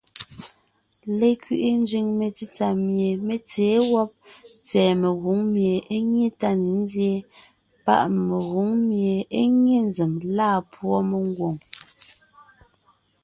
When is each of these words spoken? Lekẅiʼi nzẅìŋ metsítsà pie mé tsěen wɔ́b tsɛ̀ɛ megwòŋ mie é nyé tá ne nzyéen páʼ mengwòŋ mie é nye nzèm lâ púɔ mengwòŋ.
Lekẅiʼi 1.19 1.69
nzẅìŋ 1.81 2.07
metsítsà 2.19 2.67
pie 2.85 3.09
mé 3.27 3.35
tsěen 3.49 3.81
wɔ́b 3.91 4.09
tsɛ̀ɛ 4.65 4.91
megwòŋ 5.01 5.39
mie 5.53 5.75
é 5.95 5.97
nyé 6.11 6.25
tá 6.39 6.49
ne 6.61 6.71
nzyéen 6.81 7.23
páʼ 7.85 8.03
mengwòŋ 8.27 8.69
mie 8.87 9.15
é 9.39 9.41
nye 9.63 9.77
nzèm 9.87 10.13
lâ 10.35 10.49
púɔ 10.71 10.97
mengwòŋ. 11.09 11.55